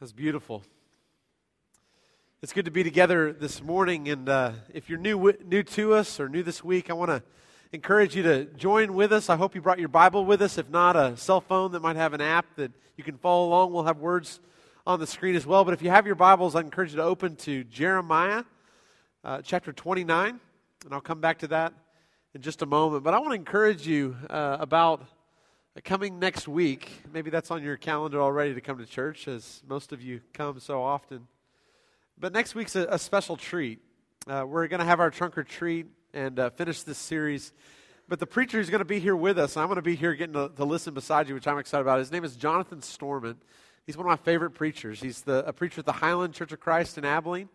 [0.00, 0.62] That's beautiful.
[2.40, 4.08] It's good to be together this morning.
[4.08, 7.20] And uh, if you're new, new to us or new this week, I want to
[7.72, 9.28] encourage you to join with us.
[9.28, 10.56] I hope you brought your Bible with us.
[10.56, 13.72] If not, a cell phone that might have an app that you can follow along.
[13.72, 14.38] We'll have words
[14.86, 15.64] on the screen as well.
[15.64, 18.44] But if you have your Bibles, I encourage you to open to Jeremiah
[19.24, 20.38] uh, chapter 29.
[20.84, 21.72] And I'll come back to that
[22.36, 23.02] in just a moment.
[23.02, 25.04] But I want to encourage you uh, about
[25.84, 26.90] coming next week.
[27.12, 30.58] Maybe that's on your calendar already to come to church, as most of you come
[30.60, 31.28] so often.
[32.18, 33.80] But next week's a, a special treat.
[34.26, 37.52] Uh, we're going to have our trunk or treat and uh, finish this series.
[38.08, 39.94] But the preacher is going to be here with us, and I'm going to be
[39.94, 41.98] here getting to, to, listen beside you, which I'm excited about.
[41.98, 43.36] His name is Jonathan Storment.
[43.86, 45.00] He's one of my favorite preachers.
[45.00, 47.48] He's the, a preacher at the Highland Church of Christ in Abilene,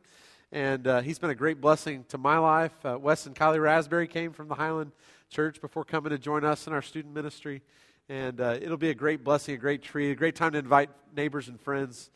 [0.51, 2.73] and uh, he's been a great blessing to my life.
[2.85, 4.91] Uh, Wes and Kylie Raspberry came from the Highland
[5.29, 7.63] Church before coming to join us in our student ministry,
[8.09, 10.89] and uh, it'll be a great blessing, a great treat, a great time to invite
[11.16, 12.11] neighbors and friends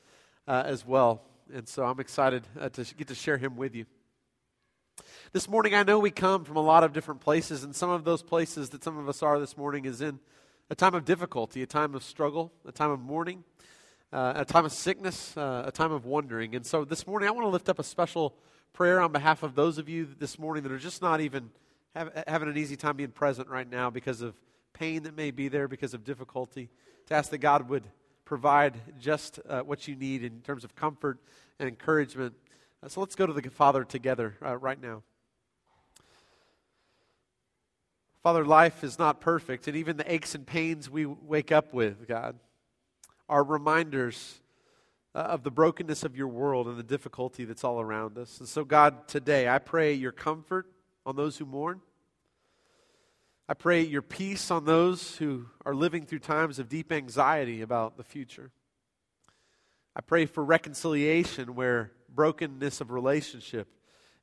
[0.48, 3.86] uh, as well and so I'm excited uh, to get to share him with you.
[5.32, 8.04] This morning, I know we come from a lot of different places, and some of
[8.04, 10.20] those places that some of us are this morning is in
[10.70, 13.44] a time of difficulty, a time of struggle, a time of mourning,
[14.12, 16.56] uh, a time of sickness, uh, a time of wondering.
[16.56, 18.36] And so this morning, I want to lift up a special
[18.74, 21.50] prayer on behalf of those of you this morning that are just not even
[21.96, 24.36] having an easy time being present right now because of
[24.80, 26.70] pain that may be there, because of difficulty,
[27.08, 27.84] to ask that God would
[28.26, 31.18] provide just uh, what you need in terms of comfort
[31.60, 32.34] and encouragement.
[32.84, 35.02] Uh, so let's go to the Father together uh, right now.
[38.22, 42.08] Father, life is not perfect, and even the aches and pains we wake up with,
[42.08, 42.38] God,
[43.30, 44.42] are reminders
[45.16, 48.40] uh, of the brokenness of your world and the difficulty that's all around us.
[48.40, 50.68] And so, God, today I pray your comfort
[51.06, 51.82] on those who mourn.
[53.50, 57.96] I pray your peace on those who are living through times of deep anxiety about
[57.96, 58.52] the future.
[59.96, 63.70] I pray for reconciliation where brokenness of relationship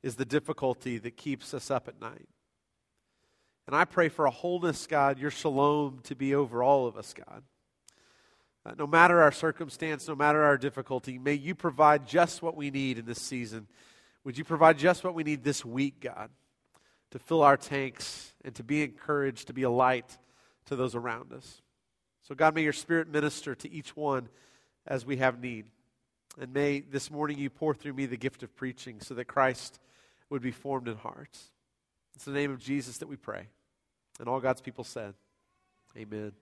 [0.03, 2.27] is the difficulty that keeps us up at night.
[3.65, 7.11] And I pray for a wholeness, God, your shalom to be over all of us,
[7.13, 7.41] God.
[8.63, 12.69] Uh, no matter our circumstance, no matter our difficulty, may you provide just what we
[12.69, 13.67] need in this season.
[14.23, 16.29] Would you provide just what we need this week, God?
[17.15, 20.17] To fill our tanks and to be encouraged, to be a light
[20.65, 21.61] to those around us.
[22.23, 24.27] So, God, may your Spirit minister to each one
[24.85, 25.67] as we have need.
[26.37, 29.79] And may this morning you pour through me the gift of preaching so that Christ
[30.29, 31.51] would be formed in hearts.
[32.15, 33.47] It's the name of Jesus that we pray.
[34.19, 35.13] And all God's people said,
[35.97, 36.33] Amen.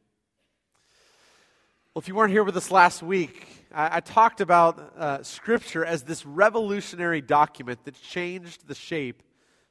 [1.93, 5.85] Well, if you weren't here with us last week, I, I talked about uh, Scripture
[5.85, 9.21] as this revolutionary document that changed the shape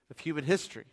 [0.09, 0.85] of human history.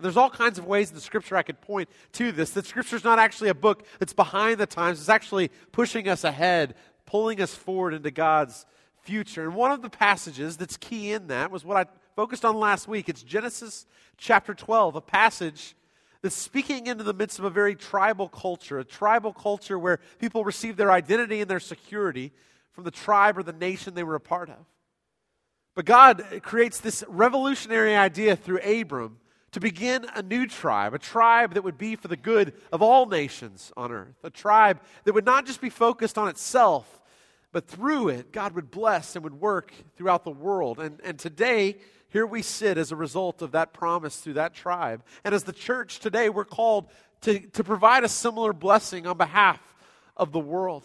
[0.00, 2.50] There's all kinds of ways in the scripture I could point to this.
[2.50, 6.22] That scripture is not actually a book that's behind the times, it's actually pushing us
[6.22, 8.64] ahead, pulling us forward into God's
[9.00, 9.44] future.
[9.44, 12.86] And one of the passages that's key in that was what I focused on last
[12.86, 13.08] week.
[13.08, 13.86] It's Genesis
[14.16, 15.74] chapter 12, a passage
[16.22, 20.44] that's speaking into the midst of a very tribal culture, a tribal culture where people
[20.44, 22.32] receive their identity and their security
[22.72, 24.64] from the tribe or the nation they were a part of.
[25.74, 29.18] But God creates this revolutionary idea through Abram
[29.52, 33.06] to begin a new tribe, a tribe that would be for the good of all
[33.06, 37.00] nations on earth, a tribe that would not just be focused on itself,
[37.50, 40.78] but through it, God would bless and would work throughout the world.
[40.78, 41.78] And, and today,
[42.10, 45.02] here we sit as a result of that promise through that tribe.
[45.24, 46.88] And as the church today, we're called
[47.22, 49.60] to, to provide a similar blessing on behalf
[50.16, 50.84] of the world.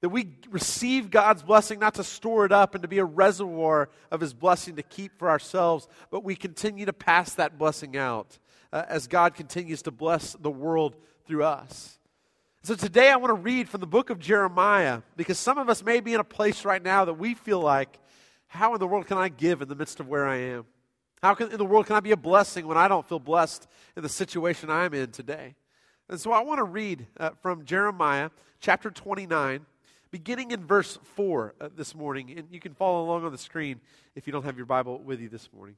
[0.00, 3.88] That we receive God's blessing not to store it up and to be a reservoir
[4.10, 8.38] of His blessing to keep for ourselves, but we continue to pass that blessing out
[8.72, 10.94] uh, as God continues to bless the world
[11.26, 11.98] through us.
[12.62, 15.82] So today I want to read from the book of Jeremiah because some of us
[15.82, 17.98] may be in a place right now that we feel like,
[18.46, 20.66] how in the world can I give in the midst of where I am?
[21.22, 23.66] How can, in the world can I be a blessing when I don't feel blessed
[23.96, 25.54] in the situation I'm in today?
[26.08, 28.30] And so I want to read uh, from Jeremiah
[28.60, 29.66] chapter 29
[30.10, 32.32] beginning in verse 4 uh, this morning.
[32.36, 33.80] And you can follow along on the screen
[34.14, 35.76] if you don't have your Bible with you this morning.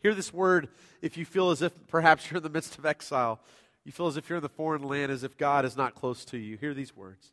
[0.00, 0.68] Hear this word
[1.02, 3.40] if you feel as if perhaps you're in the midst of exile.
[3.84, 6.24] You feel as if you're in the foreign land, as if God is not close
[6.26, 6.56] to you.
[6.56, 7.32] Hear these words.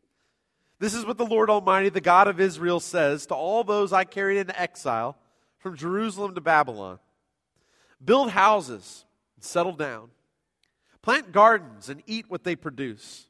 [0.80, 4.04] This is what the Lord Almighty, the God of Israel, says to all those I
[4.04, 5.18] carried into exile
[5.58, 7.00] from Jerusalem to Babylon
[8.04, 9.06] Build houses
[9.36, 10.10] and settle down,
[11.02, 13.28] plant gardens and eat what they produce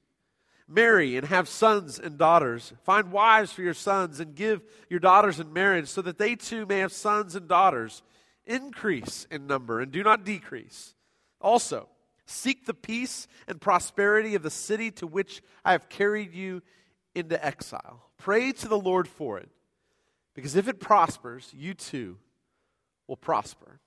[0.68, 2.74] marry and have sons and daughters.
[2.84, 6.66] Find wives for your sons and give your daughters in marriage so that they too
[6.66, 8.04] may have sons and daughters.
[8.46, 10.96] Increase in number and do not decrease.
[11.40, 11.88] Also,
[12.26, 16.62] seek the peace and prosperity of the city to which I have carried you
[17.16, 18.10] into exile.
[18.18, 19.50] Pray to the Lord for it,
[20.34, 22.18] because if it prospers, you too
[23.08, 23.80] will prosper.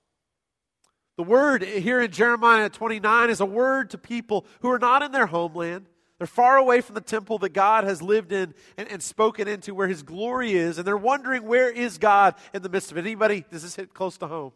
[1.17, 5.11] The word here in Jeremiah 29 is a word to people who are not in
[5.11, 5.87] their homeland.
[6.17, 9.75] They're far away from the temple that God has lived in and, and, spoken into
[9.75, 13.01] where his glory is, and they're wondering where is God in the midst of it.
[13.01, 14.51] Anybody, does this hit close to home?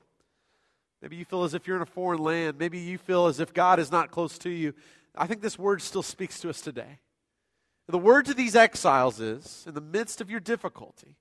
[1.02, 2.58] Maybe you feel as if you're in a foreign land.
[2.58, 4.74] Maybe you feel as if God is not close to you.
[5.16, 7.00] I think this word still speaks to us today.
[7.88, 11.18] The word to these exiles is in the midst of your difficulty,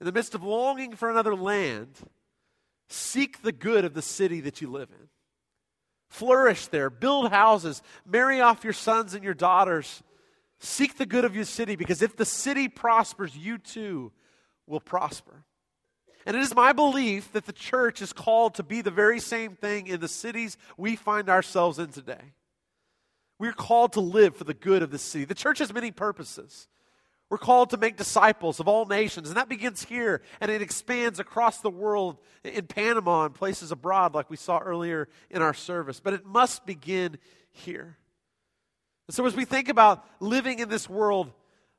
[0.00, 1.94] in the midst of longing for another land,
[2.88, 5.08] seek the good of the city that you live in.
[6.12, 10.02] Flourish there, build houses, marry off your sons and your daughters.
[10.60, 14.12] Seek the good of your city because if the city prospers, you too
[14.66, 15.42] will prosper.
[16.26, 19.56] And it is my belief that the church is called to be the very same
[19.56, 22.34] thing in the cities we find ourselves in today.
[23.38, 25.24] We're called to live for the good of the city.
[25.24, 26.68] The church has many purposes.
[27.32, 31.18] We're called to make disciples of all nations, and that begins here, and it expands
[31.18, 35.98] across the world in Panama and places abroad, like we saw earlier in our service.
[35.98, 37.16] But it must begin
[37.50, 37.96] here.
[39.08, 41.32] And so, as we think about living in this world,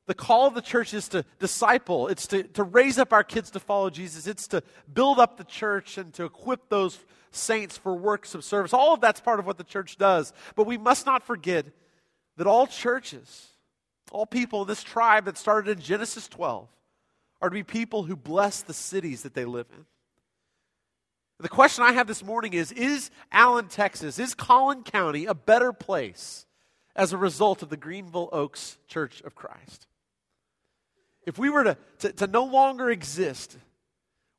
[0.08, 3.52] the call of the church is to disciple, it's to, to raise up our kids
[3.52, 6.98] to follow Jesus, it's to build up the church and to equip those
[7.30, 8.74] saints for works of service.
[8.74, 10.34] All of that's part of what the church does.
[10.56, 11.68] But we must not forget
[12.38, 13.50] that all churches,
[14.14, 16.68] all people in this tribe that started in Genesis 12,
[17.42, 19.86] are to be people who bless the cities that they live in.
[21.40, 25.74] The question I have this morning is Is Allen, Texas, is Collin County a better
[25.74, 26.46] place
[26.96, 29.88] as a result of the Greenville Oaks Church of Christ?
[31.26, 33.58] If we were to, to, to no longer exist,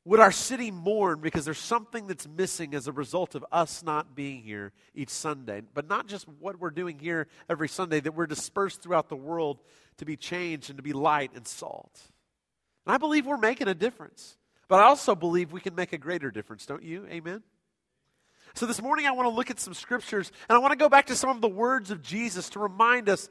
[0.05, 4.15] would our city mourn because there's something that's missing as a result of us not
[4.15, 5.63] being here each Sunday?
[5.73, 9.59] But not just what we're doing here every Sunday, that we're dispersed throughout the world
[9.97, 11.99] to be changed and to be light and salt.
[12.85, 14.37] And I believe we're making a difference.
[14.67, 17.07] But I also believe we can make a greater difference, don't you?
[17.07, 17.41] Amen?
[18.53, 20.87] So this morning I want to look at some scriptures and I want to go
[20.87, 23.27] back to some of the words of Jesus to remind us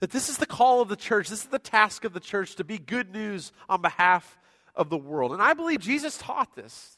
[0.00, 1.28] that this is the call of the church.
[1.28, 4.38] This is the task of the church to be good news on behalf
[4.78, 5.32] of the world.
[5.32, 6.94] And I believe Jesus taught this.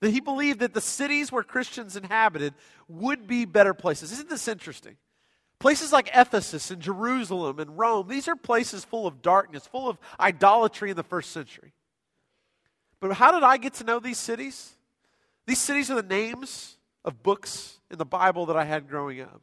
[0.00, 2.54] That he believed that the cities where Christians inhabited
[2.88, 4.10] would be better places.
[4.12, 4.96] Isn't this interesting?
[5.60, 9.98] Places like Ephesus and Jerusalem and Rome, these are places full of darkness, full of
[10.18, 11.72] idolatry in the first century.
[12.98, 14.74] But how did I get to know these cities?
[15.46, 19.40] These cities are the names of books in the Bible that I had growing up.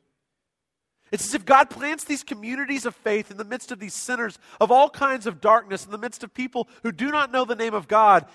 [1.12, 4.38] It's as if God plants these communities of faith in the midst of these sinners
[4.60, 7.56] of all kinds of darkness, in the midst of people who do not know the
[7.56, 8.26] name of God,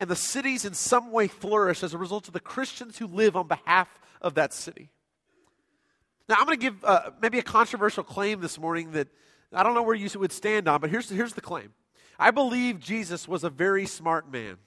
[0.00, 3.34] and the cities in some way flourish as a result of the Christians who live
[3.36, 3.88] on behalf
[4.22, 4.90] of that city.
[6.28, 9.08] Now, I'm going to give uh, maybe a controversial claim this morning that
[9.52, 11.72] I don't know where you would stand on, but here's, here's the claim.
[12.18, 14.58] I believe Jesus was a very smart man.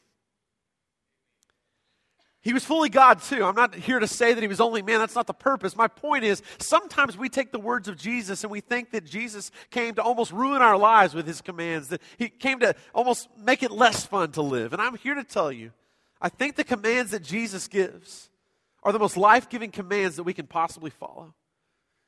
[2.43, 3.45] He was fully God too.
[3.45, 4.99] I'm not here to say that he was only man.
[4.99, 5.75] That's not the purpose.
[5.75, 9.51] My point is, sometimes we take the words of Jesus and we think that Jesus
[9.69, 13.61] came to almost ruin our lives with his commands, that he came to almost make
[13.61, 14.73] it less fun to live.
[14.73, 15.71] And I'm here to tell you,
[16.19, 18.31] I think the commands that Jesus gives
[18.81, 21.35] are the most life giving commands that we can possibly follow.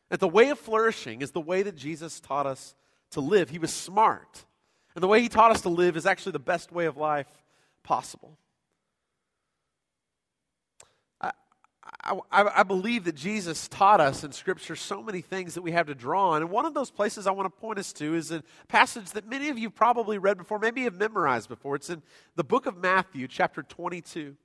[0.10, 2.74] And the way of flourishing is the way that Jesus taught us
[3.12, 3.52] to live.
[3.52, 4.46] He was smart.
[4.96, 7.28] And the way he taught us to live is actually the best way of life
[7.84, 8.38] possible.
[12.04, 15.88] I, I, believe that Jesus taught us in Scripture so many things that we have
[15.88, 16.42] to draw on.
[16.42, 19.30] And one of those places I want to point us to is a passage that
[19.30, 21.76] many of you probably read before, maybe have memorized before.
[21.76, 22.02] It's in
[22.36, 24.36] the book of Matthew, chapter 22.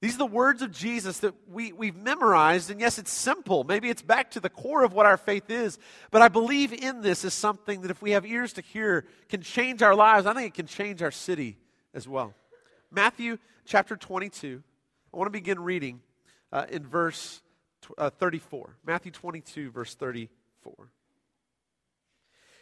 [0.00, 3.64] These are the words of Jesus that we, we've memorized, and yes, it's simple.
[3.64, 5.78] Maybe it's back to the core of what our faith is,
[6.10, 9.42] but I believe in this is something that if we have ears to hear, can
[9.42, 10.26] change our lives.
[10.26, 11.58] I think it can change our city
[11.92, 12.34] as well.
[12.90, 14.62] Matthew chapter 22.
[15.16, 16.00] I want to begin reading
[16.52, 17.40] uh, in verse
[17.96, 18.76] uh, 34.
[18.84, 20.90] Matthew 22, verse 34.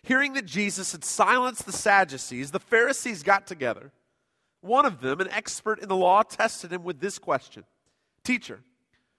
[0.04, 3.90] Hearing that Jesus had silenced the Sadducees, the Pharisees got together.
[4.60, 7.64] One of them, an expert in the law, tested him with this question
[8.22, 8.60] Teacher,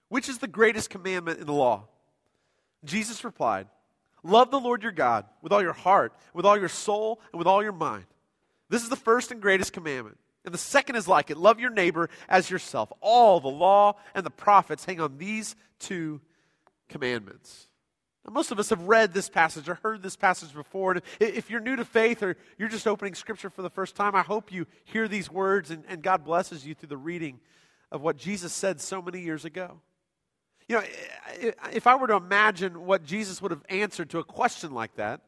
[0.08, 1.88] which is the greatest commandment in the law?
[2.86, 3.66] Jesus replied,
[4.22, 7.46] Love the Lord your God with all your heart, with all your soul, and with
[7.46, 8.06] all your mind.
[8.70, 10.16] This is the first and greatest commandment.
[10.46, 12.90] And the second is like it love your neighbor as yourself.
[13.00, 16.20] All the law and the prophets hang on these two
[16.88, 17.68] commandments.
[18.24, 20.92] Now, most of us have read this passage or heard this passage before.
[20.92, 24.14] And if you're new to faith or you're just opening scripture for the first time,
[24.14, 27.40] I hope you hear these words and, and God blesses you through the reading
[27.92, 29.80] of what Jesus said so many years ago.
[30.68, 30.82] You know,
[31.72, 35.20] if I were to imagine what Jesus would have answered to a question like that,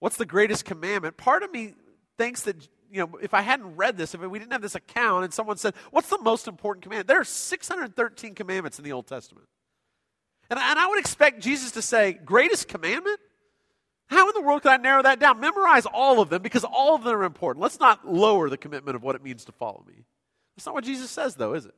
[0.00, 1.18] What's the greatest commandment?
[1.18, 1.74] Part of me
[2.16, 5.24] thinks that, you know, if I hadn't read this, if we didn't have this account
[5.24, 7.08] and someone said, What's the most important commandment?
[7.08, 9.46] There are 613 commandments in the Old Testament.
[10.50, 13.20] And, and I would expect Jesus to say, Greatest commandment?
[14.06, 15.38] How in the world could I narrow that down?
[15.38, 17.62] Memorize all of them because all of them are important.
[17.62, 20.04] Let's not lower the commitment of what it means to follow me.
[20.56, 21.74] That's not what Jesus says, though, is it?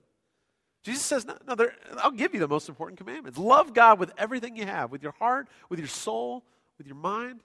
[0.82, 3.38] Jesus says, No, no I'll give you the most important commandments.
[3.38, 6.42] Love God with everything you have, with your heart, with your soul,
[6.78, 7.40] with your mind.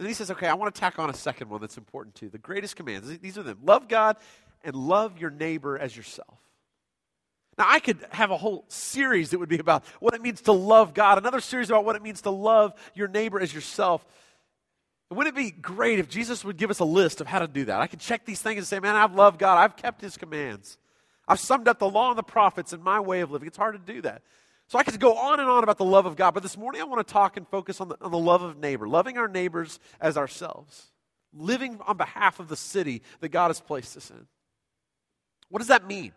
[0.00, 2.30] And he says, Okay, I want to tack on a second one that's important too.
[2.30, 3.18] The greatest commands.
[3.18, 4.16] These are them love God
[4.64, 6.38] and love your neighbor as yourself.
[7.58, 10.52] Now, I could have a whole series that would be about what it means to
[10.52, 14.02] love God, another series about what it means to love your neighbor as yourself.
[15.10, 17.66] Wouldn't it be great if Jesus would give us a list of how to do
[17.66, 17.80] that?
[17.80, 20.78] I could check these things and say, man, I've loved God, I've kept his commands.
[21.28, 23.48] I've summed up the law and the prophets in my way of living.
[23.48, 24.22] It's hard to do that.
[24.70, 26.80] So I could go on and on about the love of God, but this morning
[26.80, 29.26] I want to talk and focus on the, on the love of neighbor, loving our
[29.26, 30.92] neighbors as ourselves,
[31.34, 34.28] living on behalf of the city that God has placed us in.
[35.48, 36.12] What does that mean?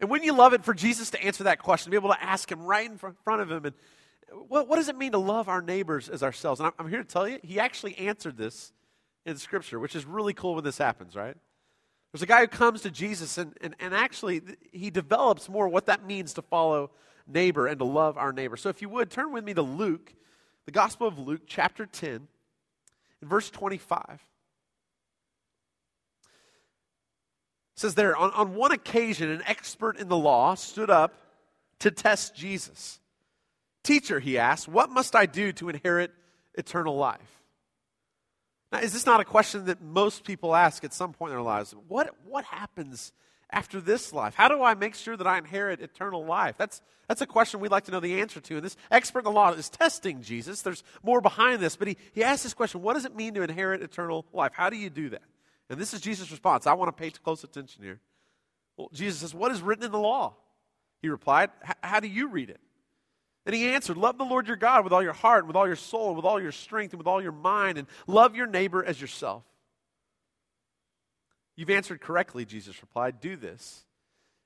[0.00, 2.50] And wouldn't you love it for Jesus to answer that question, be able to ask
[2.50, 3.66] him right in front of him?
[3.66, 3.74] And
[4.48, 6.58] what, what does it mean to love our neighbors as ourselves?
[6.58, 8.72] And I'm, I'm here to tell you, he actually answered this
[9.24, 11.36] in Scripture, which is really cool when this happens, right?
[12.12, 14.42] There's a guy who comes to Jesus, and, and, and actually,
[14.72, 16.90] he develops more what that means to follow
[17.28, 18.56] neighbor and to love our neighbor.
[18.56, 20.14] So, if you would, turn with me to Luke,
[20.64, 22.26] the Gospel of Luke, chapter 10,
[23.22, 24.04] verse 25.
[24.10, 24.20] It
[27.76, 31.14] says there, on, on one occasion, an expert in the law stood up
[31.80, 32.98] to test Jesus.
[33.84, 36.12] Teacher, he asked, what must I do to inherit
[36.54, 37.20] eternal life?
[38.72, 41.42] Now, is this not a question that most people ask at some point in their
[41.42, 41.74] lives?
[41.86, 43.12] What, what happens
[43.50, 44.34] after this life?
[44.34, 46.56] How do I make sure that I inherit eternal life?
[46.58, 48.56] That's, that's a question we'd like to know the answer to.
[48.56, 50.62] And this expert in the law is testing Jesus.
[50.62, 53.42] There's more behind this, but he, he asks this question What does it mean to
[53.42, 54.52] inherit eternal life?
[54.54, 55.22] How do you do that?
[55.70, 56.66] And this is Jesus' response.
[56.66, 58.00] I want to pay close attention here.
[58.76, 60.34] Well, Jesus says, What is written in the law?
[61.02, 61.50] He replied,
[61.82, 62.60] How do you read it?
[63.46, 65.66] And he answered, Love the Lord your God with all your heart, and with all
[65.66, 68.46] your soul, and with all your strength, and with all your mind, and love your
[68.46, 69.42] neighbor as yourself.
[71.58, 73.20] You've answered correctly, Jesus replied.
[73.20, 73.84] Do this,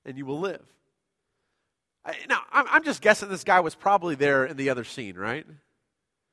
[0.07, 0.65] and you will live.
[2.27, 5.45] Now, I'm just guessing this guy was probably there in the other scene, right?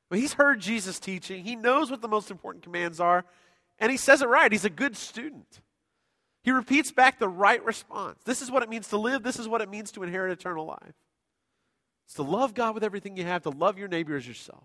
[0.09, 3.25] He's heard Jesus teaching, he knows what the most important commands are,
[3.77, 4.49] and he says it right.
[4.49, 5.59] He's a good student.
[6.43, 8.17] He repeats back the right response.
[8.23, 10.65] This is what it means to live, this is what it means to inherit eternal
[10.65, 10.95] life.
[12.05, 14.63] It's to love God with everything you have, to love your neighbor as yourself.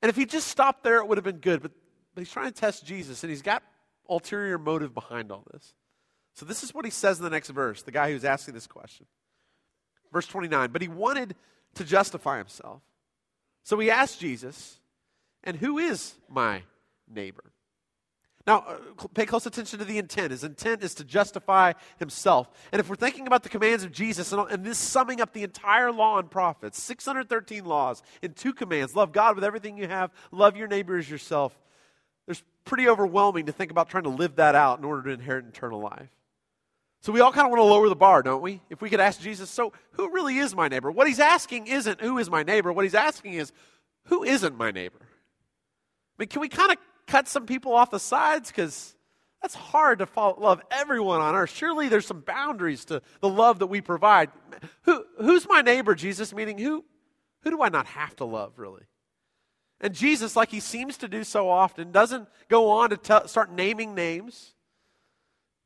[0.00, 1.60] And if he just stopped there, it would have been good.
[1.60, 1.72] But,
[2.14, 3.62] but he's trying to test Jesus, and he's got
[4.08, 5.74] ulterior motive behind all this.
[6.34, 8.66] So this is what he says in the next verse, the guy who's asking this
[8.66, 9.06] question.
[10.12, 10.70] Verse 29.
[10.70, 11.34] But he wanted
[11.74, 12.82] to justify himself.
[13.62, 14.80] So he asked Jesus,
[15.44, 16.62] And who is my
[17.08, 17.52] neighbor?
[18.44, 20.32] Now, uh, pay close attention to the intent.
[20.32, 22.50] His intent is to justify himself.
[22.72, 25.44] And if we're thinking about the commands of Jesus and, and this summing up the
[25.44, 30.10] entire law and prophets, 613 laws in two commands love God with everything you have,
[30.32, 31.56] love your neighbor as yourself.
[32.64, 35.80] Pretty overwhelming to think about trying to live that out in order to inherit eternal
[35.80, 36.08] life.
[37.00, 38.60] So we all kind of want to lower the bar, don't we?
[38.70, 40.90] If we could ask Jesus, so who really is my neighbor?
[40.90, 42.72] What he's asking isn't who is my neighbor.
[42.72, 43.52] What he's asking is
[44.04, 45.00] who isn't my neighbor?
[45.00, 46.78] I mean, can we kind of
[47.08, 48.94] cut some people off the sides because
[49.42, 51.50] that's hard to follow, love everyone on earth.
[51.50, 54.30] Surely there's some boundaries to the love that we provide.
[54.82, 56.32] Who, who's my neighbor, Jesus?
[56.32, 56.84] Meaning, who,
[57.40, 58.84] who do I not have to love, really?
[59.82, 63.50] And Jesus, like he seems to do so often, doesn't go on to tell, start
[63.50, 64.54] naming names.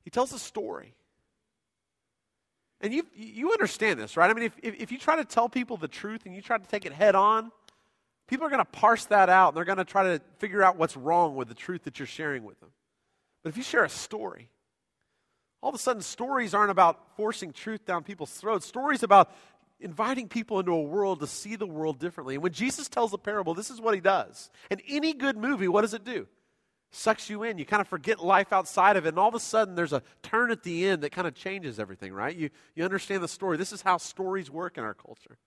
[0.05, 0.95] He tells a story.
[2.81, 4.31] And you, you understand this, right?
[4.31, 6.57] I mean, if, if, if you try to tell people the truth and you try
[6.57, 7.53] to take it head on,
[8.27, 10.77] people are going to parse that out and they're going to try to figure out
[10.77, 12.71] what's wrong with the truth that you're sharing with them.
[13.43, 14.49] But if you share a story,
[15.63, 18.67] all of a sudden stories aren't about forcing truth down people's throats.
[18.67, 19.31] Stories about
[19.81, 22.35] inviting people into a world to see the world differently.
[22.35, 24.51] And when Jesus tells a parable, this is what he does.
[24.71, 26.27] And any good movie, what does it do?
[26.93, 27.59] Sucks you in.
[27.59, 30.03] You kind of forget life outside of it, and all of a sudden there's a
[30.23, 32.35] turn at the end that kind of changes everything, right?
[32.35, 33.57] You, you understand the story.
[33.57, 35.39] This is how stories work in our culture.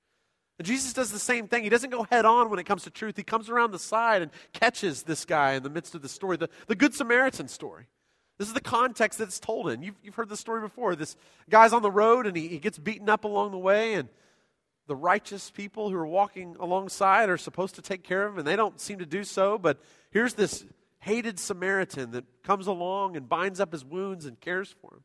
[0.60, 1.64] And Jesus does the same thing.
[1.64, 3.16] He doesn't go head on when it comes to truth.
[3.16, 6.36] He comes around the side and catches this guy in the midst of the story,
[6.36, 7.88] the, the Good Samaritan story.
[8.40, 9.84] This is the context that it's told in.
[9.84, 10.96] You've, you've heard the story before.
[10.96, 11.18] This
[11.50, 14.08] guy's on the road and he, he gets beaten up along the way, and
[14.88, 18.48] the righteous people who are walking alongside are supposed to take care of him, and
[18.48, 19.58] they don't seem to do so.
[19.58, 19.78] But
[20.10, 20.66] here's this
[21.00, 25.04] hated Samaritan that comes along and binds up his wounds and cares for him.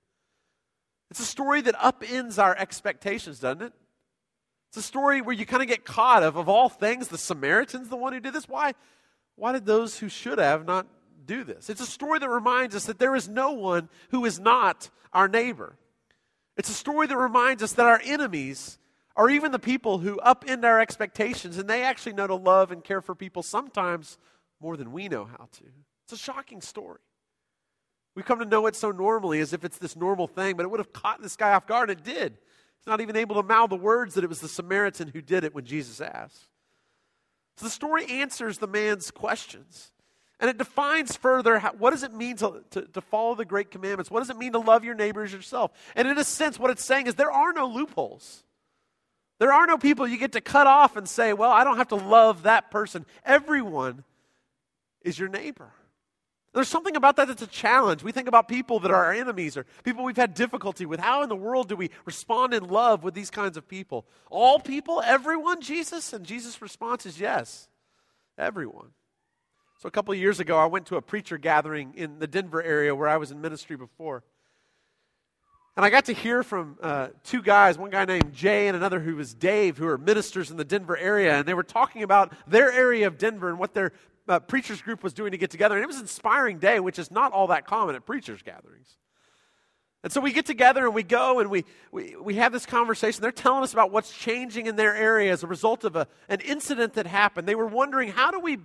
[1.10, 3.72] It's a story that upends our expectations, doesn't it?
[4.70, 7.88] It's a story where you kind of get caught of, of all things, the Samaritan's
[7.88, 8.48] the one who did this.
[8.48, 8.74] Why,
[9.36, 10.86] why did those who should have not
[11.26, 11.70] do this?
[11.70, 15.28] It's a story that reminds us that there is no one who is not our
[15.28, 15.76] neighbor.
[16.56, 18.78] It's a story that reminds us that our enemies
[19.16, 22.82] are even the people who upend our expectations and they actually know to love and
[22.82, 24.18] care for people sometimes
[24.60, 25.64] more than we know how to.
[26.04, 27.00] It's a shocking story.
[28.14, 30.70] We come to know it so normally as if it's this normal thing, but it
[30.70, 32.38] would have caught this guy off guard, and it did.
[32.78, 35.42] He's not even able to mouth the words that it was the Samaritan who did
[35.42, 36.48] it when Jesus asked.
[37.56, 39.92] So the story answers the man's questions.
[40.40, 43.70] And it defines further how, what does it mean to, to, to, follow the great
[43.70, 44.10] commandments?
[44.10, 45.70] What does it mean to love your neighbor as yourself?
[45.94, 48.42] And in a sense, what it's saying is there are no loopholes.
[49.38, 51.88] There are no people you get to cut off and say, well, I don't have
[51.88, 53.06] to love that person.
[53.24, 54.04] Everyone
[55.02, 55.70] is your neighbor.
[56.52, 58.04] There's something about that that's a challenge.
[58.04, 61.00] We think about people that are our enemies or people we've had difficulty with.
[61.00, 64.06] How in the world do we respond in love with these kinds of people?
[64.30, 66.12] All people, everyone, Jesus?
[66.12, 67.68] And Jesus' response is yes,
[68.38, 68.90] everyone.
[69.84, 72.94] So a couple years ago, I went to a preacher gathering in the Denver area
[72.94, 74.24] where I was in ministry before.
[75.76, 78.98] And I got to hear from uh, two guys, one guy named Jay and another
[78.98, 81.34] who was Dave, who are ministers in the Denver area.
[81.34, 83.92] And they were talking about their area of Denver and what their
[84.26, 85.74] uh, preachers group was doing to get together.
[85.74, 88.96] And it was an inspiring day, which is not all that common at preachers' gatherings.
[90.04, 93.22] And so we get together and we go and we, we, we have this conversation.
[93.22, 96.40] They're telling us about what's changing in their area as a result of a, an
[96.40, 97.48] incident that happened.
[97.48, 98.58] They were wondering how do, we,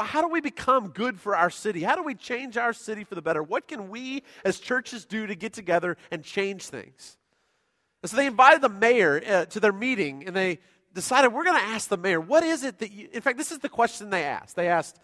[0.00, 1.84] how do we become good for our city?
[1.84, 3.40] How do we change our city for the better?
[3.40, 7.16] What can we as churches do to get together and change things?
[8.02, 10.58] And so they invited the mayor uh, to their meeting and they
[10.92, 13.52] decided we're going to ask the mayor, what is it that you, in fact, this
[13.52, 14.56] is the question they asked.
[14.56, 14.98] They asked,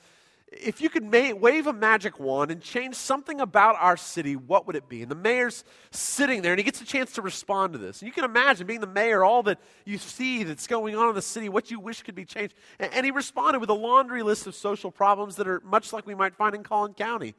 [0.52, 4.66] if you could ma- wave a magic wand and change something about our city, what
[4.66, 5.02] would it be?
[5.02, 8.00] And the mayor's sitting there and he gets a chance to respond to this.
[8.00, 11.14] And you can imagine being the mayor, all that you see that's going on in
[11.14, 12.54] the city, what you wish could be changed.
[12.78, 16.06] And, and he responded with a laundry list of social problems that are much like
[16.06, 17.34] we might find in Collin County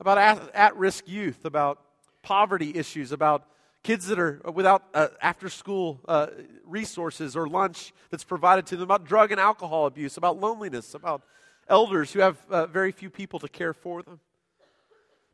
[0.00, 0.18] about
[0.54, 1.78] at risk youth, about
[2.22, 3.44] poverty issues, about
[3.82, 6.28] kids that are without uh, after school uh,
[6.64, 11.22] resources or lunch that's provided to them, about drug and alcohol abuse, about loneliness, about
[11.70, 14.20] elders who have uh, very few people to care for them.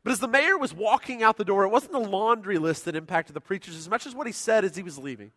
[0.03, 2.95] But as the mayor was walking out the door, it wasn't the laundry list that
[2.95, 5.31] impacted the preachers as much as what he said as he was leaving.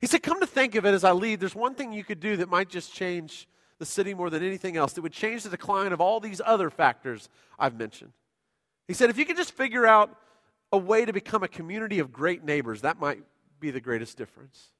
[0.00, 2.18] He said, Come to think of it as I leave, there's one thing you could
[2.18, 3.46] do that might just change
[3.78, 6.70] the city more than anything else, that would change the decline of all these other
[6.70, 7.28] factors
[7.58, 8.12] I've mentioned.
[8.88, 10.10] He said, If you could just figure out
[10.72, 13.22] a way to become a community of great neighbors, that might
[13.60, 14.70] be the greatest difference.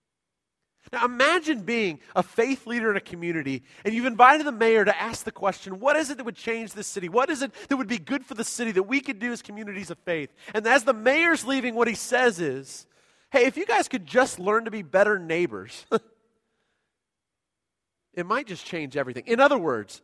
[0.91, 5.01] Now imagine being a faith leader in a community and you've invited the mayor to
[5.01, 7.09] ask the question, what is it that would change the city?
[7.09, 9.43] What is it that would be good for the city that we could do as
[9.43, 10.33] communities of faith?
[10.55, 12.87] And as the mayor's leaving, what he says is,
[13.31, 15.87] hey, if you guys could just learn to be better neighbors,
[18.15, 19.25] it might just change everything.
[19.27, 20.03] In other words,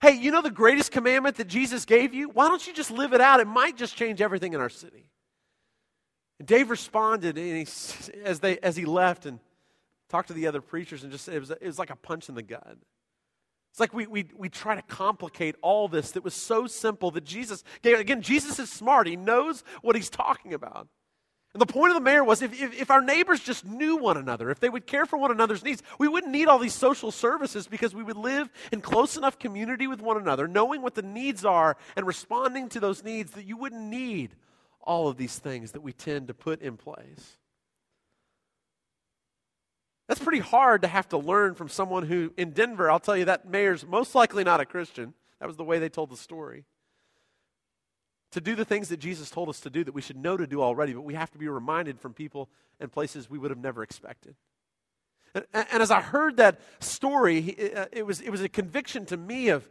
[0.00, 2.28] hey, you know the greatest commandment that Jesus gave you?
[2.28, 3.40] Why don't you just live it out?
[3.40, 5.06] It might just change everything in our city.
[6.38, 7.66] And Dave responded and he,
[8.24, 9.40] as, they, as he left and
[10.08, 12.34] talked to the other preachers and just it was, it was like a punch in
[12.34, 12.78] the gut.
[13.70, 17.24] It's like we, we, we try to complicate all this that was so simple that
[17.24, 17.62] Jesus.
[17.84, 20.88] Again, Jesus is smart, he knows what he's talking about.
[21.54, 24.18] And the point of the mayor was if, if, if, our neighbors just knew one
[24.18, 27.10] another, if they would care for one another's needs, we wouldn't need all these social
[27.10, 31.02] services because we would live in close enough community with one another, knowing what the
[31.02, 34.36] needs are and responding to those needs that you wouldn't need
[34.82, 37.37] all of these things that we tend to put in place.
[40.08, 43.26] That's pretty hard to have to learn from someone who, in Denver, I'll tell you,
[43.26, 45.12] that mayor's most likely not a Christian.
[45.38, 46.64] That was the way they told the story.
[48.32, 50.46] To do the things that Jesus told us to do that we should know to
[50.46, 52.48] do already, but we have to be reminded from people
[52.80, 54.34] and places we would have never expected.
[55.34, 59.04] And, and as I heard that story, it, uh, it, was, it was a conviction
[59.06, 59.68] to me of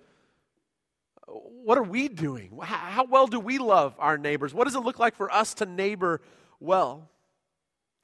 [1.28, 2.58] what are we doing?
[2.62, 4.54] How well do we love our neighbors?
[4.54, 6.22] What does it look like for us to neighbor
[6.60, 7.10] well?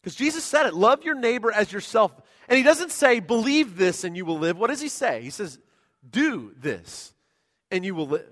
[0.04, 2.12] Because Jesus said it love your neighbor as yourself.
[2.50, 4.58] And he doesn't say, believe this and you will live.
[4.58, 5.22] What does he say?
[5.22, 5.58] He says,
[6.08, 7.14] do this
[7.72, 8.28] and you will live.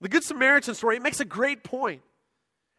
[0.00, 2.02] The Good Samaritan story, it makes a great point.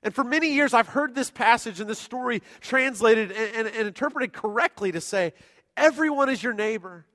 [0.03, 3.87] And for many years, I've heard this passage and this story translated and, and, and
[3.87, 5.33] interpreted correctly to say,
[5.75, 7.05] everyone is your neighbor.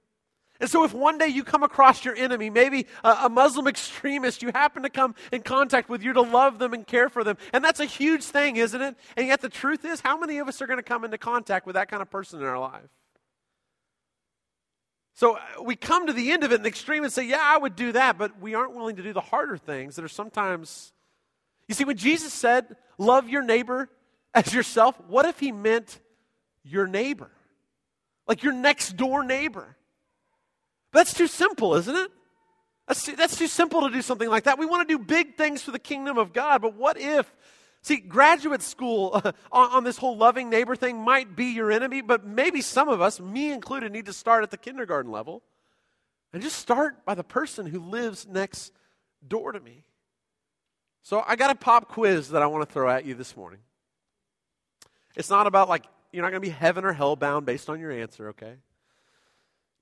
[0.60, 4.40] And so, if one day you come across your enemy, maybe a, a, Muslim extremist
[4.40, 7.36] you happen to come in contact with, you're to love them and care for them.
[7.52, 8.96] And that's a huge thing, isn't it?
[9.16, 11.66] And yet, the truth is, how many of us are going to come into contact
[11.66, 12.88] with that kind of person in our life?
[15.14, 17.42] So, uh, we come to the end of it in the extreme and say, Yeah,
[17.42, 20.08] I would do that, but we aren't willing to do the harder things that are
[20.08, 20.92] sometimes.
[21.66, 23.88] You see, when Jesus said, Love your neighbor
[24.32, 25.98] as yourself, what if he meant
[26.62, 27.30] your neighbor?
[28.28, 29.76] Like your next door neighbor.
[30.94, 32.10] That's too simple, isn't it?
[32.86, 34.58] That's too, that's too simple to do something like that.
[34.58, 37.30] We want to do big things for the kingdom of God, but what if?
[37.82, 42.00] See, graduate school uh, on, on this whole loving neighbor thing might be your enemy,
[42.00, 45.42] but maybe some of us, me included, need to start at the kindergarten level
[46.32, 48.72] and just start by the person who lives next
[49.26, 49.84] door to me.
[51.02, 53.60] So I got a pop quiz that I want to throw at you this morning.
[55.16, 57.80] It's not about like, you're not going to be heaven or hell bound based on
[57.80, 58.54] your answer, okay?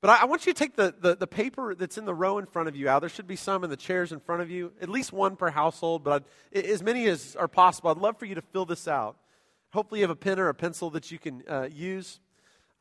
[0.03, 2.39] But I, I want you to take the, the, the, paper that's in the row
[2.39, 3.01] in front of you out.
[3.01, 5.49] There should be some in the chairs in front of you, at least one per
[5.49, 7.91] household, but I'd, as many as are possible.
[7.91, 9.17] I'd love for you to fill this out.
[9.73, 12.19] Hopefully, you have a pen or a pencil that you can uh, use.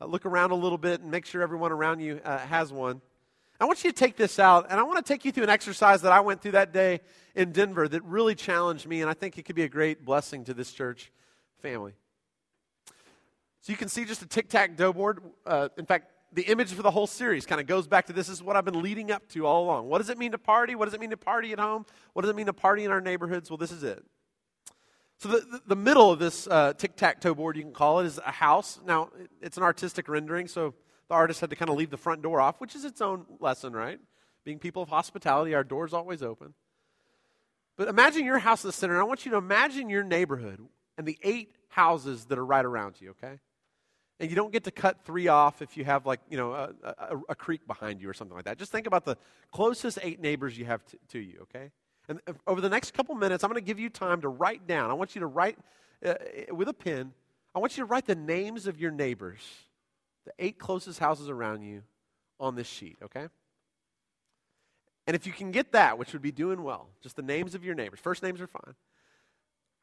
[0.00, 3.00] Uh, look around a little bit and make sure everyone around you uh, has one.
[3.60, 5.50] I want you to take this out, and I want to take you through an
[5.50, 7.00] exercise that I went through that day
[7.36, 10.44] in Denver that really challenged me, and I think it could be a great blessing
[10.46, 11.12] to this church
[11.60, 11.92] family.
[13.60, 15.22] So you can see just a tic tac toe board.
[15.46, 18.28] Uh, in fact, the image for the whole series kind of goes back to this
[18.28, 19.88] is what I've been leading up to all along.
[19.88, 20.74] What does it mean to party?
[20.74, 21.84] What does it mean to party at home?
[22.14, 23.50] What does it mean to party in our neighborhoods?
[23.50, 24.04] Well, this is it.
[25.18, 28.06] So, the, the, middle of this uh, tic tac toe board, you can call it,
[28.06, 28.80] is a house.
[28.84, 30.74] Now, it's an artistic rendering, so
[31.08, 33.24] the artist had to kind of leave the front door off, which is its own
[33.38, 34.00] lesson, right?
[34.44, 36.54] Being people of hospitality, our door's always open.
[37.76, 40.60] But imagine your house in the center, and I want you to imagine your neighborhood
[40.98, 43.38] and the eight houses that are right around you, okay?
[44.22, 46.70] And you don't get to cut three off if you have like you know a,
[46.84, 48.56] a, a, creek behind you or something like that.
[48.56, 49.18] Just think about the
[49.50, 51.72] closest eight neighbors you have to, to you okay?
[52.08, 54.90] And over the next couple minutes i'm going to give you time to write down.
[54.90, 55.58] I want you to write
[56.06, 56.14] uh,
[56.52, 57.12] with a pen
[57.54, 59.40] i want you to write the names of your neighbors
[60.24, 61.82] the eight closest houses around you
[62.38, 63.26] on this sheet okay?
[65.08, 67.64] And if you can get that which would be doing well just the names of
[67.64, 67.98] your neighbors.
[67.98, 68.74] First names are fine.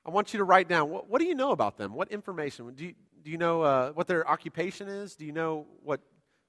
[0.05, 1.93] I want you to write down what, what do you know about them?
[1.93, 2.73] What information?
[2.73, 5.15] Do you, do you know uh, what their occupation is?
[5.15, 6.01] Do you know what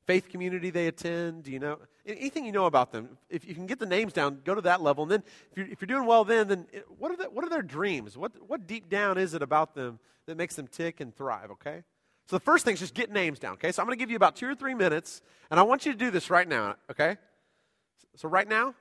[0.06, 1.44] faith community they attend?
[1.44, 3.16] Do you know anything you know about them?
[3.28, 5.04] If you can get the names down, go to that level.
[5.04, 6.66] And then, if you're, if you're doing well, then then
[6.98, 8.16] what are the, what are their dreams?
[8.16, 11.50] What what deep down is it about them that makes them tick and thrive?
[11.50, 11.84] Okay.
[12.28, 13.54] So the first thing is just get names down.
[13.54, 13.72] Okay.
[13.72, 15.92] So I'm going to give you about two or three minutes, and I want you
[15.92, 16.76] to do this right now.
[16.90, 17.16] Okay.
[18.16, 18.74] So right now,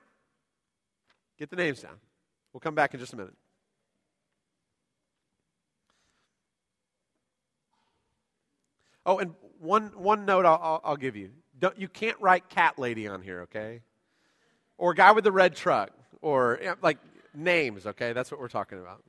[1.38, 1.96] get the names down.
[2.52, 3.34] We'll come back in just a minute.
[9.06, 11.30] Oh, and one, one note I'll, I'll, give you.
[11.58, 13.82] Don't, you can't write cat lady on here, okay?
[14.78, 15.90] Or guy with the red truck,
[16.22, 16.98] or eh, like
[17.34, 18.12] names, okay?
[18.12, 19.02] That's what we're talking about.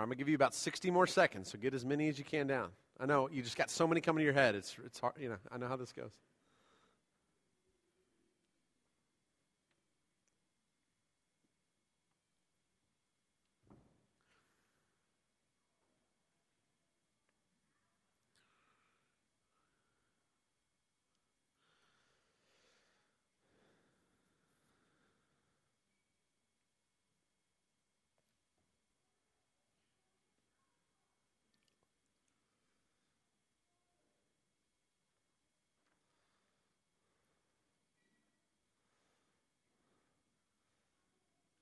[0.00, 2.24] I'm going to give you about 60 more seconds, so get as many as you
[2.24, 2.70] can down.
[2.98, 4.54] I know you just got so many coming to your head.
[4.54, 6.10] It's, it's hard, you know, I know how this goes.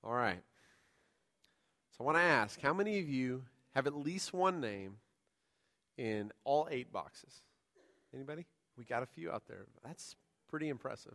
[0.08, 0.40] All right.
[1.90, 3.42] So I want to ask how many of you
[3.74, 4.96] have at least one name
[5.98, 7.42] in all eight boxes?
[8.14, 8.46] Anybody?
[8.78, 9.66] We got a few out there.
[9.84, 10.16] That's
[10.48, 11.14] pretty impressive.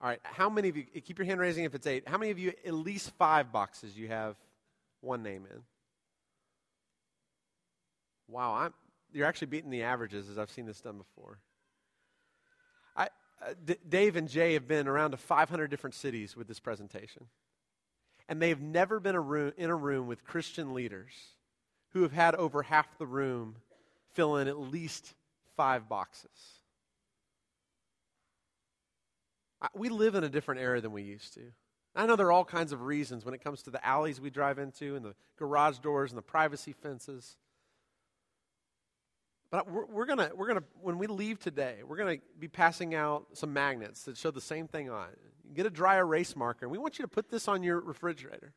[0.00, 0.20] All right.
[0.22, 2.38] How many of you, eh, keep your hand raising if it's eight, how many of
[2.38, 4.36] you, at least five boxes, you have
[5.02, 5.60] one name in?
[8.28, 8.54] Wow.
[8.54, 8.74] I'm,
[9.12, 11.38] you're actually beating the averages as I've seen this done before.
[13.42, 17.26] Uh, D- Dave and Jay have been around to 500 different cities with this presentation.
[18.28, 21.10] and they've never been a room, in a room with Christian leaders
[21.92, 23.56] who have had over half the room
[24.12, 25.14] fill in at least
[25.56, 26.30] five boxes.
[29.74, 31.42] We live in a different era than we used to.
[31.94, 34.30] I know there are all kinds of reasons when it comes to the alleys we
[34.30, 37.36] drive into and the garage doors and the privacy fences.
[39.50, 42.94] But we're, we're going we're gonna, when we leave today, we're going to be passing
[42.94, 45.08] out some magnets that show the same thing on.
[45.52, 48.52] Get a dry erase marker, and we want you to put this on your refrigerator.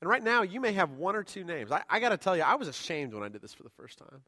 [0.00, 1.72] And right now, you may have one or two names.
[1.72, 3.70] I, I got to tell you, I was ashamed when I did this for the
[3.70, 4.22] first time.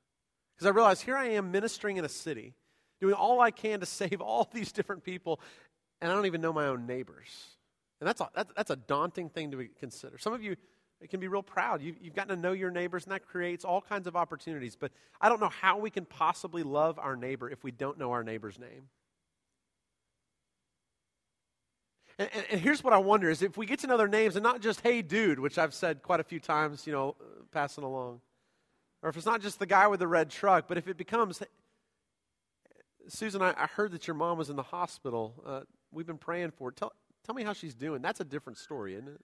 [0.54, 2.54] Because I realized here I am ministering in a city,
[3.00, 5.40] doing all I can to save all these different people,
[6.00, 7.28] and I don't even know my own neighbors.
[8.00, 10.18] And that's a, that's a daunting thing to consider.
[10.18, 10.56] Some of you
[11.10, 11.82] can be real proud.
[11.82, 14.76] You've, you've gotten to know your neighbors, and that creates all kinds of opportunities.
[14.76, 18.12] But I don't know how we can possibly love our neighbor if we don't know
[18.12, 18.88] our neighbor's name.
[22.18, 24.36] And, and, and, here's what I wonder is if we get to know their names
[24.36, 27.16] and not just, hey, dude, which I've said quite a few times, you know,
[27.52, 28.20] passing along.
[29.02, 31.42] Or if it's not just the guy with the red truck, but if it becomes,
[33.08, 35.42] Susan, I, I heard that your mom was in the hospital.
[35.44, 35.60] Uh,
[35.90, 36.72] we've been praying for her.
[36.72, 36.92] Tell,
[37.24, 38.02] Tell me how she's doing.
[38.02, 39.20] That's a different story, isn't it?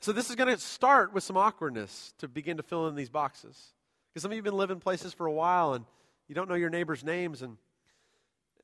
[0.00, 3.08] So this is going to start with some awkwardness to begin to fill in these
[3.08, 3.74] boxes.
[4.08, 5.84] Because some of you have been living places for a while and
[6.28, 7.56] you don't know your neighbors' names, and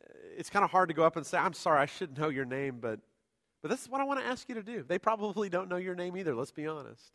[0.03, 2.29] uh, it's kind of hard to go up and say, I'm sorry, I shouldn't know
[2.29, 2.99] your name, but,
[3.61, 4.83] but this is what I want to ask you to do.
[4.83, 7.13] They probably don't know your name either, let's be honest.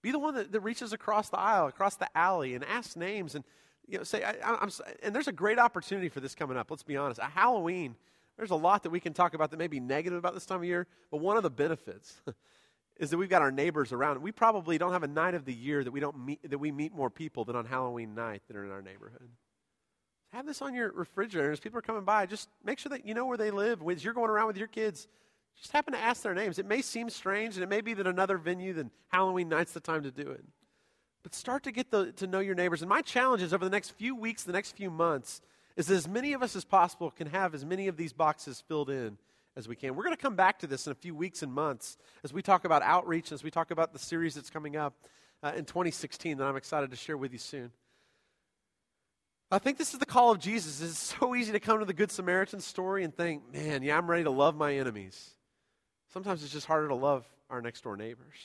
[0.00, 3.34] Be the one that, that reaches across the aisle, across the alley, and asks names
[3.34, 3.44] and
[3.86, 4.70] you know, say, I, am
[5.02, 7.20] and there's a great opportunity for this coming up, let's be honest.
[7.20, 7.96] A Halloween
[8.38, 10.58] there's a lot that we can talk about that may be negative about this time
[10.58, 12.22] of year, but one of the benefits
[12.98, 14.20] is that we've got our neighbors around.
[14.22, 16.72] We probably don't have a night of the year that we don't meet that we
[16.72, 19.28] meet more people than on Halloween night that are in our neighborhood.
[20.32, 22.26] Have this on your refrigerator as people are coming by.
[22.26, 23.80] Just make sure that you know where they live.
[23.88, 25.08] As you're going around with your kids,
[25.58, 26.58] just happen to ask their names.
[26.58, 29.80] It may seem strange, and it may be that another venue than Halloween night's the
[29.80, 30.44] time to do it.
[31.22, 32.82] But start to get the, to know your neighbors.
[32.82, 35.40] And my challenge is over the next few weeks, the next few months,
[35.76, 38.62] is that as many of us as possible can have as many of these boxes
[38.68, 39.18] filled in
[39.58, 39.96] as we can.
[39.96, 42.42] We're going to come back to this in a few weeks and months as we
[42.42, 44.94] talk about outreach, as we talk about the series that's coming up
[45.42, 47.72] uh, in 2016 that I'm excited to share with you soon.
[49.50, 50.80] I think this is the call of Jesus.
[50.80, 54.08] It's so easy to come to the Good Samaritan story and think, man, yeah, I'm
[54.08, 55.30] ready to love my enemies.
[56.12, 58.36] Sometimes it's just harder to love our next door neighbors.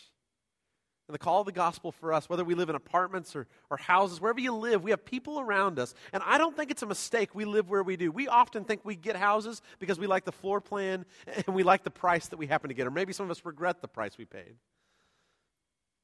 [1.08, 3.76] And the call of the gospel for us, whether we live in apartments or, or
[3.76, 5.94] houses, wherever you live, we have people around us.
[6.14, 8.10] And I don't think it's a mistake we live where we do.
[8.10, 11.04] We often think we get houses because we like the floor plan
[11.46, 12.88] and we like the price that we happen to get.
[12.88, 14.56] Or maybe some of us regret the price we paid.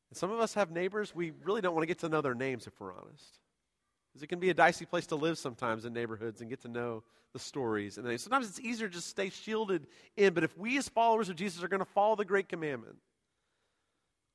[0.10, 2.36] And some of us have neighbors we really don't want to get to know their
[2.36, 3.40] names if we're honest.
[4.12, 6.68] Because it can be a dicey place to live sometimes in neighborhoods and get to
[6.68, 7.98] know the stories.
[7.98, 10.34] And sometimes it's easier to just stay shielded in.
[10.34, 12.98] But if we as followers of Jesus are going to follow the great commandment,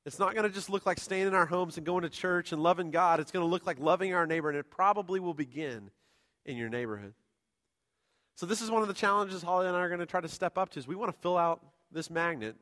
[0.05, 2.51] it's not going to just look like staying in our homes and going to church
[2.51, 3.19] and loving God.
[3.19, 5.89] It's going to look like loving our neighbor, and it probably will begin
[6.45, 7.13] in your neighborhood.
[8.35, 10.27] So this is one of the challenges Holly and I are going to try to
[10.27, 12.55] step up to is we want to fill out this magnet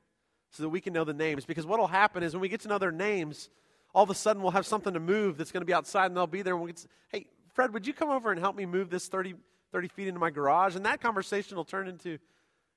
[0.52, 1.46] so that we can know the names.
[1.46, 3.50] Because what will happen is when we get to know their names,
[3.94, 6.16] all of a sudden we'll have something to move that's going to be outside and
[6.16, 6.54] they'll be there.
[6.54, 9.34] And we'll get, hey, Fred, would you come over and help me move this 30,
[9.72, 10.76] 30 feet into my garage?
[10.76, 12.20] And that conversation will turn into,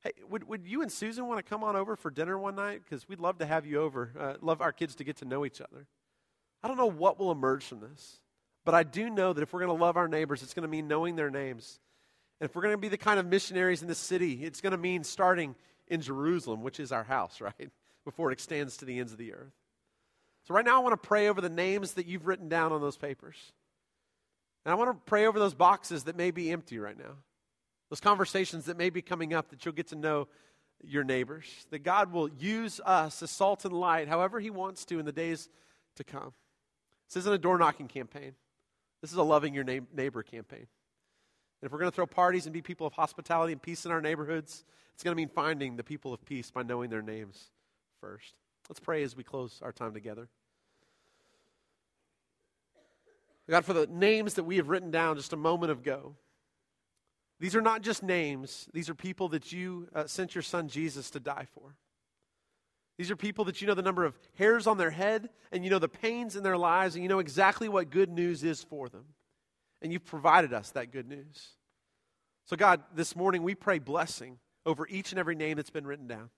[0.06, 2.82] Hey, would, would you and Susan want to come on over for dinner one night?
[2.84, 4.12] Because we'd love to have you over.
[4.16, 5.88] Uh, love our kids to get to know each other.
[6.62, 8.20] I don't know what will emerge from this,
[8.64, 10.68] but I do know that if we're going to love our neighbors, it's going to
[10.68, 11.80] mean knowing their names.
[12.40, 14.70] And if we're going to be the kind of missionaries in this city, it's going
[14.70, 15.56] to mean starting
[15.88, 17.70] in Jerusalem, which is our house, right?
[18.04, 19.54] Before it extends to the ends of the earth.
[20.46, 22.80] So, right now, I want to pray over the names that you've written down on
[22.80, 23.36] those papers.
[24.64, 27.16] And I want to pray over those boxes that may be empty right now
[27.90, 30.28] those conversations that may be coming up that you'll get to know
[30.82, 34.98] your neighbors, that God will use us as salt and light however He wants to
[34.98, 35.48] in the days
[35.96, 36.32] to come.
[37.08, 38.32] This isn't a door knocking campaign,
[39.00, 40.66] this is a loving your neighbor campaign.
[41.62, 43.90] And if we're going to throw parties and be people of hospitality and peace in
[43.90, 47.50] our neighborhoods, it's going to mean finding the people of peace by knowing their names
[48.00, 48.34] first.
[48.68, 50.28] Let's pray as we close our time together.
[53.48, 56.16] God, for the names that we have written down just a moment ago,
[57.38, 61.10] these are not just names, these are people that you uh, sent your son Jesus
[61.10, 61.76] to die for.
[62.98, 65.70] These are people that you know the number of hairs on their head, and you
[65.70, 68.88] know the pains in their lives, and you know exactly what good news is for
[68.88, 69.04] them.
[69.82, 71.50] And you've provided us that good news.
[72.46, 76.06] So, God, this morning we pray blessing over each and every name that's been written
[76.06, 76.30] down.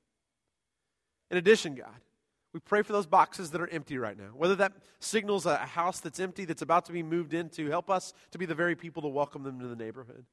[1.30, 2.00] In addition, God,
[2.52, 4.30] we pray for those boxes that are empty right now.
[4.34, 8.14] Whether that signals a house that's empty that's about to be moved into, help us
[8.32, 10.24] to be the very people to welcome them to the neighborhood.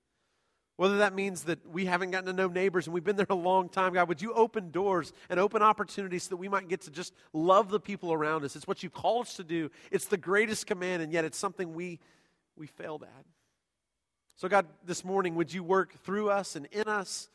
[0.78, 3.36] Whether that means that we haven't gotten to know neighbors and we've been there a
[3.36, 6.82] long time, God, would you open doors and open opportunities so that we might get
[6.82, 8.58] to just love the people around us?
[8.58, 9.72] It's what you call us to do.
[9.90, 12.00] It's the greatest command, and yet it's something we,
[12.58, 13.26] we failed at.
[14.36, 17.30] So, God, this morning, would you work through us and in us?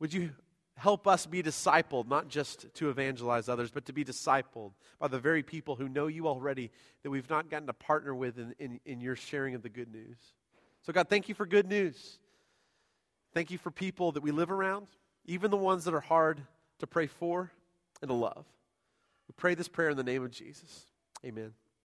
[0.00, 0.30] Would you
[0.76, 5.20] help us be discipled, not just to evangelize others, but to be discipled by the
[5.20, 6.72] very people who know you already
[7.04, 9.92] that we've not gotten to partner with in, in, in your sharing of the good
[9.92, 10.16] news?
[10.82, 12.18] So, God, thank you for good news.
[13.32, 14.88] Thank you for people that we live around,
[15.24, 16.40] even the ones that are hard
[16.80, 17.50] to pray for
[18.02, 18.44] and to love.
[19.28, 20.86] We pray this prayer in the name of Jesus.
[21.24, 21.52] Amen.